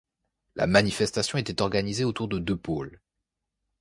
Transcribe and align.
La 0.55 0.65
manifestation 0.65 1.37
était 1.37 1.61
organisée 1.61 2.05
autour 2.05 2.27
de 2.27 2.39
deux 2.39 2.57
pôles. 2.57 2.99